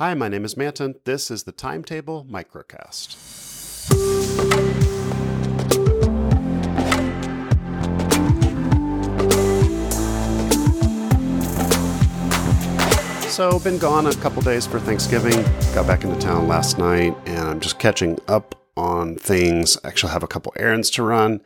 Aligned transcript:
Hi, 0.00 0.14
my 0.14 0.28
name 0.28 0.46
is 0.46 0.56
Manton. 0.56 0.94
This 1.04 1.30
is 1.30 1.42
the 1.42 1.52
Timetable 1.52 2.24
Microcast. 2.24 3.16
So, 13.28 13.58
been 13.58 13.76
gone 13.76 14.06
a 14.06 14.14
couple 14.14 14.40
days 14.40 14.66
for 14.66 14.80
Thanksgiving. 14.80 15.44
Got 15.74 15.86
back 15.86 16.02
into 16.02 16.18
town 16.18 16.48
last 16.48 16.78
night, 16.78 17.14
and 17.26 17.40
I'm 17.40 17.60
just 17.60 17.78
catching 17.78 18.18
up 18.26 18.58
on 18.78 19.16
things. 19.16 19.76
Actually, 19.84 20.12
have 20.12 20.22
a 20.22 20.26
couple 20.26 20.54
errands 20.56 20.88
to 20.92 21.02
run, 21.02 21.42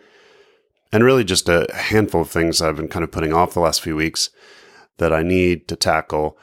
and 0.93 1.03
really 1.03 1.25
just 1.25 1.49
a 1.49 1.67
handful 1.75 2.21
of 2.21 2.31
things 2.31 2.63
I've 2.63 2.77
been 2.77 2.87
kind 2.87 3.03
of 3.03 3.11
putting 3.11 3.33
off 3.33 3.55
the 3.55 3.59
last 3.59 3.81
few 3.81 3.97
weeks 3.97 4.31
that 4.99 5.13
I 5.13 5.25
need 5.25 5.67
to 5.67 5.75
tackle. 5.75 6.39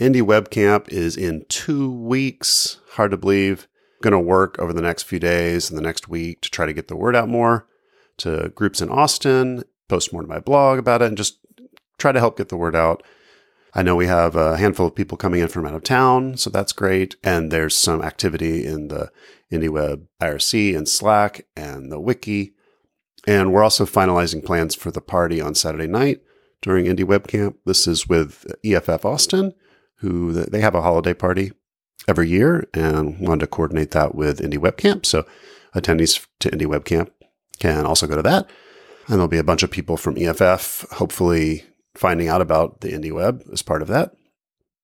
Indie 0.00 0.22
Web 0.22 0.48
Camp 0.48 0.88
is 0.88 1.14
in 1.14 1.44
two 1.50 1.92
weeks. 1.92 2.80
Hard 2.92 3.10
to 3.10 3.18
believe. 3.18 3.68
Going 4.00 4.12
to 4.12 4.18
work 4.18 4.58
over 4.58 4.72
the 4.72 4.80
next 4.80 5.02
few 5.02 5.18
days 5.18 5.68
and 5.68 5.76
the 5.76 5.82
next 5.82 6.08
week 6.08 6.40
to 6.40 6.50
try 6.50 6.64
to 6.64 6.72
get 6.72 6.88
the 6.88 6.96
word 6.96 7.14
out 7.14 7.28
more 7.28 7.66
to 8.16 8.50
groups 8.54 8.80
in 8.80 8.88
Austin, 8.88 9.62
post 9.88 10.10
more 10.10 10.22
to 10.22 10.28
my 10.28 10.40
blog 10.40 10.78
about 10.78 11.02
it, 11.02 11.08
and 11.08 11.18
just 11.18 11.38
try 11.98 12.12
to 12.12 12.18
help 12.18 12.38
get 12.38 12.48
the 12.48 12.56
word 12.56 12.74
out. 12.74 13.02
I 13.74 13.82
know 13.82 13.94
we 13.94 14.06
have 14.06 14.36
a 14.36 14.56
handful 14.56 14.86
of 14.86 14.94
people 14.94 15.18
coming 15.18 15.40
in 15.40 15.48
from 15.48 15.66
out 15.66 15.74
of 15.74 15.84
town, 15.84 16.38
so 16.38 16.48
that's 16.48 16.72
great. 16.72 17.16
And 17.22 17.50
there's 17.50 17.76
some 17.76 18.00
activity 18.00 18.66
in 18.66 18.88
the 18.88 19.10
IndieWeb 19.52 20.06
IRC 20.20 20.76
and 20.76 20.88
Slack 20.88 21.46
and 21.54 21.92
the 21.92 22.00
wiki. 22.00 22.54
And 23.26 23.52
we're 23.52 23.62
also 23.62 23.84
finalizing 23.84 24.42
plans 24.42 24.74
for 24.74 24.90
the 24.90 25.02
party 25.02 25.42
on 25.42 25.54
Saturday 25.54 25.86
night 25.86 26.22
during 26.62 26.86
Indie 26.86 27.04
Web 27.04 27.28
Camp. 27.28 27.58
This 27.66 27.86
is 27.86 28.08
with 28.08 28.50
EFF 28.64 29.04
Austin, 29.04 29.52
who 30.00 30.32
they 30.32 30.60
have 30.60 30.74
a 30.74 30.82
holiday 30.82 31.14
party 31.14 31.52
every 32.08 32.28
year 32.28 32.68
and 32.74 33.18
wanted 33.20 33.40
to 33.40 33.46
coordinate 33.46 33.90
that 33.92 34.14
with 34.14 34.40
Indie 34.40 34.58
Web 34.58 34.76
Camp. 34.76 35.04
So 35.06 35.26
attendees 35.74 36.26
to 36.40 36.50
Indie 36.50 36.66
Web 36.66 36.84
Camp 36.84 37.12
can 37.58 37.86
also 37.86 38.06
go 38.06 38.16
to 38.16 38.22
that. 38.22 38.48
And 39.06 39.16
there'll 39.16 39.28
be 39.28 39.38
a 39.38 39.44
bunch 39.44 39.62
of 39.62 39.70
people 39.70 39.96
from 39.96 40.16
EFF, 40.16 40.86
hopefully 40.92 41.64
finding 41.94 42.28
out 42.28 42.40
about 42.40 42.80
the 42.80 42.92
Indie 42.92 43.12
Web 43.12 43.42
as 43.52 43.62
part 43.62 43.82
of 43.82 43.88
that. 43.88 44.12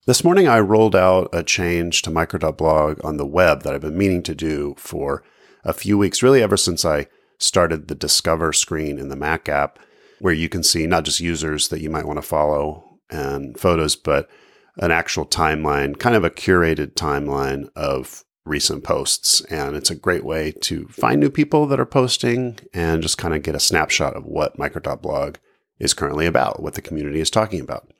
This 0.06 0.22
morning, 0.22 0.46
I 0.46 0.60
rolled 0.60 0.94
out 0.94 1.28
a 1.32 1.42
change 1.42 2.02
to 2.02 2.10
micro.blog 2.10 3.04
on 3.04 3.16
the 3.16 3.26
web 3.26 3.62
that 3.62 3.74
I've 3.74 3.80
been 3.80 3.98
meaning 3.98 4.22
to 4.24 4.34
do 4.34 4.74
for 4.78 5.24
a 5.64 5.72
few 5.72 5.98
weeks, 5.98 6.22
really 6.22 6.42
ever 6.42 6.56
since 6.56 6.84
I 6.84 7.06
started 7.38 7.88
the 7.88 7.94
Discover 7.94 8.52
screen 8.52 8.98
in 8.98 9.08
the 9.08 9.16
Mac 9.16 9.48
app, 9.48 9.78
where 10.20 10.32
you 10.32 10.48
can 10.48 10.62
see 10.62 10.86
not 10.86 11.04
just 11.04 11.20
users 11.20 11.68
that 11.68 11.80
you 11.80 11.90
might 11.90 12.06
want 12.06 12.18
to 12.18 12.22
follow 12.22 12.98
and 13.10 13.58
photos, 13.58 13.96
but 13.96 14.28
an 14.76 14.90
actual 14.90 15.26
timeline, 15.26 15.98
kind 15.98 16.14
of 16.14 16.24
a 16.24 16.30
curated 16.30 16.94
timeline 16.94 17.68
of 17.74 18.24
recent 18.44 18.84
posts. 18.84 19.40
And 19.46 19.74
it's 19.76 19.90
a 19.90 19.96
great 19.96 20.24
way 20.24 20.52
to 20.62 20.86
find 20.88 21.20
new 21.20 21.30
people 21.30 21.66
that 21.66 21.80
are 21.80 21.86
posting 21.86 22.58
and 22.72 23.02
just 23.02 23.18
kind 23.18 23.34
of 23.34 23.42
get 23.42 23.54
a 23.54 23.60
snapshot 23.60 24.14
of 24.14 24.24
what 24.24 24.56
Microdot 24.56 24.86
micro.blog 24.86 25.36
is 25.78 25.94
currently 25.94 26.26
about, 26.26 26.62
what 26.62 26.74
the 26.74 26.82
community 26.82 27.20
is 27.20 27.30
talking 27.30 27.60
about. 27.60 27.90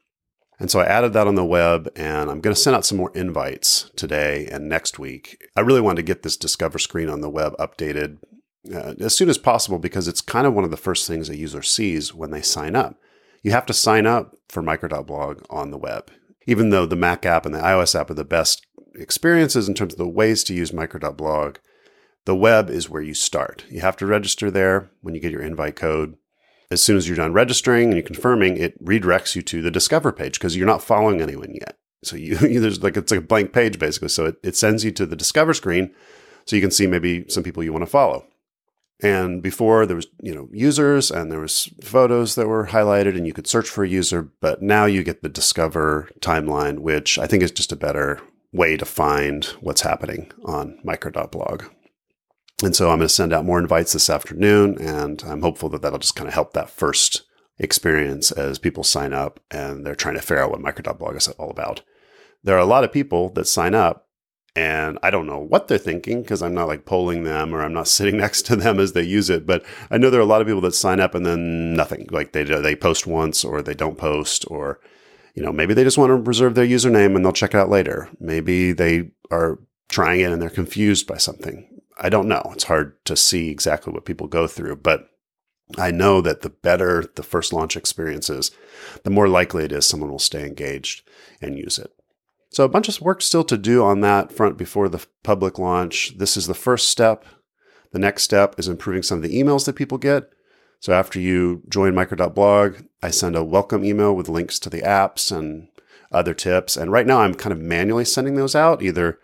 And 0.59 0.71
so 0.71 0.81
I 0.81 0.87
added 0.87 1.13
that 1.13 1.27
on 1.27 1.35
the 1.35 1.45
web 1.45 1.91
and 1.97 2.31
I'm 2.31 2.41
going 2.41 2.55
to 2.55 2.61
send 2.61 2.75
out 2.75 2.87
some 2.87 2.97
more 2.97 3.13
invites 3.15 3.91
today 3.97 4.47
and 4.51 4.69
next 4.69 4.99
week. 4.99 5.45
I 5.55 5.61
really 5.61 5.83
wanted 5.83 5.97
to 5.97 6.03
get 6.03 6.23
this 6.23 6.37
Discover 6.37 6.79
screen 6.79 7.11
on 7.11 7.21
the 7.21 7.29
web 7.29 7.55
updated 7.59 8.19
uh, 8.75 8.95
as 9.01 9.15
soon 9.15 9.29
as 9.29 9.39
possible 9.39 9.79
because 9.79 10.09
it's 10.09 10.23
kind 10.23 10.47
of 10.47 10.55
one 10.55 10.65
of 10.65 10.71
the 10.71 10.77
first 10.79 11.07
things 11.07 11.29
a 11.29 11.37
user 11.37 11.63
sees 11.63 12.15
when 12.15 12.31
they 12.31 12.41
sign 12.41 12.75
up. 12.75 12.97
You 13.43 13.51
have 13.51 13.67
to 13.67 13.75
sign 13.75 14.07
up 14.07 14.35
for 14.49 14.63
Microdot 14.63 14.91
micro.blog 14.91 15.45
on 15.51 15.71
the 15.71 15.79
web. 15.79 16.11
Even 16.47 16.71
though 16.71 16.87
the 16.87 16.97
Mac 16.97 17.27
app 17.27 17.45
and 17.45 17.55
the 17.55 17.61
iOS 17.61 17.99
app 17.99 18.11
are 18.11 18.15
the 18.15 18.25
best 18.25 18.67
experiences 18.95 19.69
in 19.69 19.75
terms 19.75 19.95
of 19.95 19.99
the 19.99 20.09
ways 20.09 20.45
to 20.45 20.55
use 20.55 20.73
micro.blog, 20.73 21.57
the 22.25 22.37
web 22.37 22.71
is 22.71 22.89
where 22.89 23.03
you 23.03 23.15
start. 23.15 23.65
You 23.69 23.81
have 23.81 23.97
to 23.99 24.07
register 24.07 24.51
there 24.51 24.91
when 25.01 25.15
you 25.15 25.21
get 25.21 25.33
your 25.33 25.43
invite 25.43 25.77
code 25.77 26.17
as 26.71 26.83
soon 26.83 26.97
as 26.97 27.07
you're 27.07 27.17
done 27.17 27.33
registering 27.33 27.89
and 27.89 27.95
you're 27.95 28.03
confirming, 28.03 28.57
it 28.57 28.83
redirects 28.85 29.37
you 29.37 29.43
to 29.43 29.63
the 29.63 29.71
Discover 29.71 30.13
page 30.13 30.35
because 30.35 30.57
you're 30.57 30.67
not 30.67 30.83
following 30.83 31.21
anyone 31.21 31.55
yet. 31.55 31.77
So 32.03 32.17
you, 32.17 32.37
there's 32.37 32.83
like 32.83 32.97
it's 32.97 33.11
like 33.11 33.21
a 33.21 33.25
blank 33.25 33.53
page 33.53 33.79
basically. 33.79 34.09
So 34.09 34.27
it, 34.27 34.37
it 34.43 34.57
sends 34.57 34.85
you 34.85 34.91
to 34.93 35.07
the 35.07 35.17
Discover 35.17 35.55
screen, 35.55 35.95
so 36.45 36.57
you 36.57 36.63
can 36.63 36.71
see 36.71 36.87
maybe 36.87 37.25
some 37.29 37.43
people 37.43 37.63
you 37.63 37.73
want 37.73 37.85
to 37.85 37.91
follow. 37.91 38.27
And 39.03 39.43
before 39.43 39.85
there 39.85 39.97
was, 39.97 40.07
you 40.23 40.35
know, 40.35 40.49
users 40.53 41.11
and 41.11 41.31
there 41.31 41.41
was 41.41 41.71
photos 41.83 42.35
that 42.35 42.49
were 42.49 42.69
highlighted 42.69 43.17
and 43.17 43.27
you 43.27 43.35
could 43.35 43.47
search 43.47 43.69
for 43.69 43.85
a 43.85 43.89
user, 43.89 44.31
but 44.41 44.63
now 44.63 44.87
you 44.87 45.03
get 45.03 45.23
the 45.23 45.29
Discover 45.29 46.11
timeline, 46.21 46.79
which 46.79 47.19
I 47.19 47.27
think 47.27 47.43
is 47.43 47.51
just 47.51 47.73
a 47.73 47.77
better 47.77 48.21
way 48.53 48.77
to 48.77 48.87
find 48.87 49.45
what's 49.61 49.83
happening 49.83 50.33
on 50.47 50.79
micro.blog. 50.83 51.65
And 52.63 52.75
so 52.75 52.87
I'm 52.91 52.99
going 52.99 53.09
to 53.09 53.11
send 53.11 53.35
out 53.35 53.45
more 53.45 53.59
invites 53.59 53.93
this 53.93 54.09
afternoon, 54.09 54.79
and 54.81 55.23
I'm 55.27 55.43
hopeful 55.43 55.69
that 55.71 55.83
that'll 55.83 55.99
just 55.99 56.17
kind 56.17 56.27
of 56.27 56.33
help 56.33 56.55
that 56.55 56.71
first 56.71 57.25
experience 57.59 58.33
as 58.33 58.59
people 58.59 58.85
sign 58.85 59.13
up 59.13 59.41
and 59.51 59.85
they're 59.85 59.95
trying 59.95 60.15
to 60.15 60.23
figure 60.23 60.43
out 60.43 60.51
what 60.51 60.61
micro.blog 60.61 61.17
is 61.17 61.29
all 61.29 61.51
about. 61.51 61.83
There 62.43 62.57
are 62.57 62.61
a 62.61 62.67
lot 62.67 62.85
of 62.85 62.93
people 62.93 63.31
that 63.31 63.47
sign 63.47 63.75
up, 63.75 64.06
and 64.57 64.99
I 65.03 65.11
don't 65.11 65.27
know 65.27 65.39
what 65.39 65.69
they're 65.69 65.77
thinking 65.77 66.23
because 66.23 66.43
I'm 66.43 66.55
not 66.55 66.67
like 66.67 66.87
polling 66.87 67.25
them 67.25 67.55
or 67.55 67.63
I'm 67.63 67.75
not 67.75 67.89
sitting 67.97 68.17
next 68.17 68.47
to 68.47 68.57
them 68.57 68.81
as 68.81 68.95
they 68.95 69.03
use 69.03 69.29
it. 69.29 69.47
But 69.47 69.65
I 69.91 69.99
know 69.99 70.09
there 70.09 70.19
are 70.19 70.23
a 70.23 70.27
lot 70.27 70.41
of 70.41 70.47
people 70.47 70.63
that 70.63 70.75
sign 70.75 70.99
up 70.99 71.15
and 71.15 71.27
then 71.27 71.75
nothing. 71.75 72.09
Like 72.11 72.33
they 72.33 72.43
they 72.43 72.75
post 72.75 73.07
once 73.07 73.45
or 73.45 73.63
they 73.63 73.75
don't 73.75 73.99
post 73.99 74.47
or 74.49 74.81
you 75.35 75.43
know 75.43 75.53
maybe 75.53 75.75
they 75.75 75.85
just 75.85 75.99
want 75.99 76.11
to 76.11 76.17
reserve 76.17 76.55
their 76.55 76.67
username 76.67 77.15
and 77.15 77.25
they'll 77.25 77.33
check 77.33 77.55
it 77.55 77.59
out 77.59 77.69
later. 77.69 78.09
Maybe 78.19 78.73
they 78.73 79.11
are 79.31 79.59
trying 79.89 80.21
it 80.21 80.33
and 80.33 80.41
they're 80.41 80.49
confused 80.49 81.07
by 81.07 81.19
something. 81.19 81.69
I 81.99 82.09
don't 82.09 82.29
know. 82.29 82.51
It's 82.53 82.65
hard 82.65 83.05
to 83.05 83.17
see 83.17 83.51
exactly 83.51 83.93
what 83.93 84.05
people 84.05 84.27
go 84.27 84.47
through, 84.47 84.77
but 84.77 85.11
I 85.77 85.91
know 85.91 86.21
that 86.21 86.41
the 86.41 86.51
better 86.51 87.05
the 87.15 87.23
first 87.23 87.53
launch 87.53 87.77
experience 87.77 88.31
is, 88.31 88.51
the 89.05 89.11
more 89.11 89.29
likely 89.29 89.65
it 89.65 89.73
is 89.73 89.87
someone 89.87 90.11
will 90.11 90.19
stay 90.19 90.47
engaged 90.47 91.03
and 91.43 91.59
use 91.59 91.79
it. 91.79 91.93
So, 92.51 92.65
a 92.65 92.69
bunch 92.69 92.89
of 92.89 93.01
work 93.01 93.23
still 93.23 93.45
to 93.45 93.59
do 93.59 93.85
on 93.85 94.01
that 94.01 94.33
front 94.33 94.57
before 94.57 94.89
the 94.89 95.05
public 95.23 95.59
launch. 95.59 96.17
This 96.19 96.37
is 96.37 96.47
the 96.47 96.55
first 96.55 96.89
step. 96.89 97.25
The 97.93 97.99
next 97.99 98.23
step 98.23 98.59
is 98.59 98.69
improving 98.69 99.03
some 99.03 99.19
of 99.19 99.23
the 99.23 99.41
emails 99.41 99.67
that 99.67 99.75
people 99.75 99.99
get. 99.99 100.31
So, 100.81 100.93
after 100.93 101.21
you 101.21 101.63
join 101.69 101.95
micro.blog, 101.95 102.83
I 103.03 103.11
send 103.11 103.37
a 103.37 103.45
welcome 103.45 103.85
email 103.85 104.15
with 104.15 104.29
links 104.29 104.59
to 104.61 104.71
the 104.71 104.83
apps 104.83 105.37
and 105.37 105.69
other 106.13 106.35
tips. 106.35 106.77
And 106.77 106.93
right 106.93 107.07
now, 107.07 107.21
I'm 107.21 107.35
kind 107.35 107.53
of 107.53 107.61
manually 107.61 108.05
sending 108.05 108.37
those 108.37 108.55
out, 108.55 108.83
either 108.83 109.19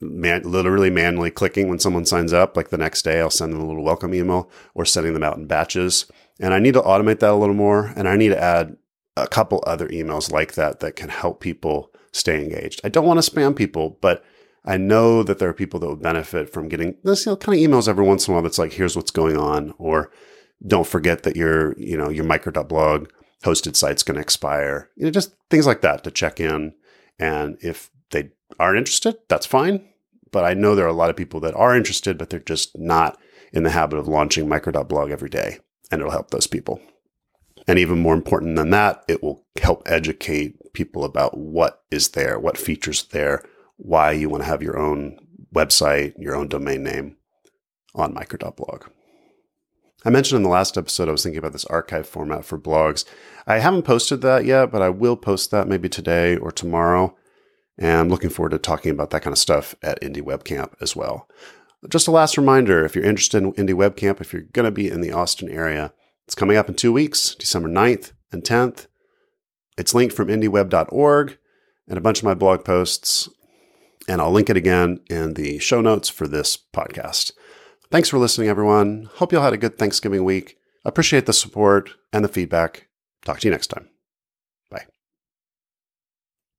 man, 0.00 0.42
literally 0.44 0.90
manually 0.90 1.30
clicking 1.30 1.68
when 1.68 1.78
someone 1.78 2.06
signs 2.06 2.32
up. 2.32 2.56
Like 2.56 2.70
the 2.70 2.78
next 2.78 3.02
day, 3.02 3.20
I'll 3.20 3.30
send 3.30 3.52
them 3.52 3.60
a 3.60 3.66
little 3.66 3.84
welcome 3.84 4.14
email 4.14 4.50
or 4.74 4.84
sending 4.84 5.14
them 5.14 5.22
out 5.22 5.36
in 5.36 5.46
batches. 5.46 6.06
And 6.40 6.54
I 6.54 6.58
need 6.58 6.74
to 6.74 6.82
automate 6.82 7.20
that 7.20 7.32
a 7.32 7.36
little 7.36 7.54
more. 7.54 7.92
And 7.96 8.08
I 8.08 8.16
need 8.16 8.28
to 8.28 8.42
add 8.42 8.76
a 9.16 9.26
couple 9.26 9.62
other 9.66 9.88
emails 9.88 10.30
like 10.30 10.54
that 10.54 10.80
that 10.80 10.96
can 10.96 11.08
help 11.08 11.40
people 11.40 11.92
stay 12.12 12.42
engaged. 12.42 12.80
I 12.84 12.88
don't 12.88 13.06
want 13.06 13.22
to 13.22 13.30
spam 13.30 13.54
people, 13.54 13.98
but 14.00 14.24
I 14.64 14.76
know 14.76 15.22
that 15.22 15.38
there 15.38 15.48
are 15.48 15.54
people 15.54 15.80
that 15.80 15.88
would 15.88 16.02
benefit 16.02 16.52
from 16.52 16.68
getting 16.68 16.96
this 17.04 17.24
you 17.24 17.32
know, 17.32 17.36
kind 17.36 17.58
of 17.58 17.70
emails 17.70 17.88
every 17.88 18.04
once 18.04 18.26
in 18.26 18.32
a 18.32 18.34
while 18.34 18.42
that's 18.42 18.58
like, 18.58 18.72
here's 18.72 18.96
what's 18.96 19.10
going 19.10 19.36
on, 19.36 19.74
or 19.78 20.10
don't 20.66 20.86
forget 20.86 21.22
that 21.22 21.36
your, 21.36 21.78
you 21.78 21.96
know, 21.96 22.10
your 22.10 22.24
micro.blog 22.24 23.08
hosted 23.44 23.76
site's 23.76 24.02
going 24.02 24.16
to 24.16 24.20
expire. 24.20 24.90
You 24.96 25.04
know, 25.04 25.10
just 25.10 25.34
things 25.50 25.66
like 25.66 25.80
that 25.82 26.04
to 26.04 26.10
check 26.10 26.40
in. 26.40 26.74
And 27.18 27.56
if 27.60 27.90
they 28.10 28.30
aren't 28.58 28.78
interested, 28.78 29.16
that's 29.28 29.46
fine. 29.46 29.88
But 30.30 30.44
I 30.44 30.54
know 30.54 30.74
there 30.74 30.84
are 30.84 30.88
a 30.88 30.92
lot 30.92 31.10
of 31.10 31.16
people 31.16 31.40
that 31.40 31.54
are 31.54 31.76
interested, 31.76 32.18
but 32.18 32.30
they're 32.30 32.40
just 32.40 32.76
not 32.76 33.18
in 33.52 33.62
the 33.62 33.70
habit 33.70 33.98
of 33.98 34.08
launching 34.08 34.48
micro.blog 34.48 35.10
every 35.10 35.30
day. 35.30 35.58
And 35.90 36.00
it'll 36.00 36.12
help 36.12 36.30
those 36.30 36.46
people. 36.46 36.80
And 37.66 37.78
even 37.78 38.00
more 38.00 38.14
important 38.14 38.56
than 38.56 38.70
that, 38.70 39.04
it 39.08 39.22
will 39.22 39.46
help 39.60 39.82
educate 39.86 40.57
people 40.72 41.04
about 41.04 41.36
what 41.36 41.82
is 41.90 42.10
there, 42.10 42.38
what 42.38 42.58
features 42.58 43.04
there, 43.04 43.42
why 43.76 44.12
you 44.12 44.28
want 44.28 44.42
to 44.42 44.48
have 44.48 44.62
your 44.62 44.78
own 44.78 45.18
website, 45.54 46.14
your 46.18 46.34
own 46.34 46.48
domain 46.48 46.82
name 46.82 47.16
on 47.94 48.14
micro.blog. 48.14 48.84
I 50.04 50.10
mentioned 50.10 50.36
in 50.36 50.42
the 50.44 50.48
last 50.48 50.78
episode 50.78 51.08
I 51.08 51.12
was 51.12 51.22
thinking 51.22 51.38
about 51.38 51.52
this 51.52 51.64
archive 51.66 52.06
format 52.06 52.44
for 52.44 52.58
blogs. 52.58 53.04
I 53.46 53.58
haven't 53.58 53.82
posted 53.82 54.20
that 54.22 54.44
yet, 54.44 54.70
but 54.70 54.82
I 54.82 54.90
will 54.90 55.16
post 55.16 55.50
that 55.50 55.66
maybe 55.66 55.88
today 55.88 56.36
or 56.36 56.52
tomorrow. 56.52 57.16
And 57.76 57.98
I'm 57.98 58.08
looking 58.08 58.30
forward 58.30 58.50
to 58.50 58.58
talking 58.58 58.92
about 58.92 59.10
that 59.10 59.22
kind 59.22 59.32
of 59.32 59.38
stuff 59.38 59.74
at 59.82 60.00
Indie 60.00 60.22
Web 60.22 60.44
Camp 60.44 60.76
as 60.80 60.94
well. 60.94 61.28
Just 61.88 62.08
a 62.08 62.12
last 62.12 62.36
reminder 62.36 62.84
if 62.84 62.94
you're 62.94 63.04
interested 63.04 63.42
in 63.42 63.52
Indie 63.54 63.74
Web 63.74 63.96
Camp, 63.96 64.20
if 64.20 64.32
you're 64.32 64.42
going 64.42 64.64
to 64.64 64.72
be 64.72 64.88
in 64.88 65.00
the 65.00 65.12
Austin 65.12 65.48
area, 65.48 65.92
it's 66.26 66.34
coming 66.34 66.56
up 66.56 66.68
in 66.68 66.74
two 66.74 66.92
weeks, 66.92 67.34
December 67.34 67.68
9th 67.68 68.12
and 68.30 68.42
10th. 68.42 68.86
It's 69.78 69.94
linked 69.94 70.14
from 70.14 70.28
indieweb.org 70.28 71.38
and 71.86 71.96
a 71.96 72.02
bunch 72.02 72.18
of 72.18 72.24
my 72.24 72.34
blog 72.34 72.64
posts. 72.64 73.28
And 74.08 74.20
I'll 74.20 74.32
link 74.32 74.50
it 74.50 74.56
again 74.56 75.00
in 75.08 75.34
the 75.34 75.58
show 75.58 75.80
notes 75.80 76.08
for 76.08 76.26
this 76.26 76.58
podcast. 76.74 77.32
Thanks 77.90 78.08
for 78.08 78.18
listening, 78.18 78.48
everyone. 78.48 79.08
Hope 79.14 79.32
you 79.32 79.38
all 79.38 79.44
had 79.44 79.52
a 79.52 79.58
good 79.58 79.78
Thanksgiving 79.78 80.24
week. 80.24 80.58
Appreciate 80.84 81.26
the 81.26 81.32
support 81.32 81.90
and 82.12 82.24
the 82.24 82.28
feedback. 82.28 82.88
Talk 83.24 83.40
to 83.40 83.46
you 83.46 83.52
next 83.52 83.68
time. 83.68 83.88